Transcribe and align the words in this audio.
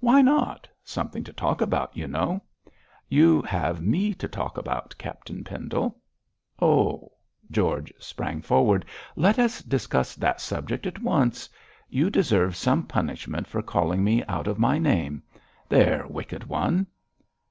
'Why 0.00 0.20
not? 0.20 0.68
Something 0.84 1.24
to 1.24 1.32
talk 1.32 1.62
about, 1.62 1.96
you 1.96 2.06
know.' 2.06 2.42
'You 3.08 3.40
have 3.40 3.80
me 3.80 4.12
to 4.12 4.28
talk 4.28 4.58
about, 4.58 4.94
Captain 4.98 5.42
Pendle.' 5.42 5.96
'Oh!' 6.60 7.10
George 7.50 7.90
sprang 7.98 8.42
forward. 8.42 8.84
'Let 9.16 9.38
us 9.38 9.62
discuss 9.62 10.14
that 10.16 10.38
subject 10.42 10.86
at 10.86 11.00
once. 11.00 11.48
You 11.88 12.10
deserve 12.10 12.56
some 12.56 12.82
punishment 12.82 13.46
for 13.46 13.62
calling 13.62 14.04
me 14.04 14.22
out 14.26 14.46
of 14.46 14.58
my 14.58 14.76
name. 14.76 15.22
There, 15.70 16.06
wicked 16.06 16.44
one!' 16.44 16.86